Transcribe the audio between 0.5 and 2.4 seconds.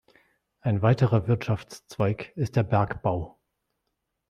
Ein weiterer Wirtschaftszweig